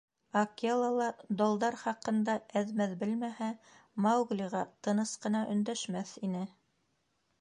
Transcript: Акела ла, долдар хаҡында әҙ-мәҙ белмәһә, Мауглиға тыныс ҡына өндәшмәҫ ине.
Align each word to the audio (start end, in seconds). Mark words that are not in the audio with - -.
Акела 0.39 0.85
ла, 0.99 1.09
долдар 1.41 1.75
хаҡында 1.81 2.35
әҙ-мәҙ 2.61 2.95
белмәһә, 3.03 3.51
Мауглиға 4.07 4.63
тыныс 4.89 5.15
ҡына 5.27 5.43
өндәшмәҫ 5.57 6.19
ине. 6.31 6.43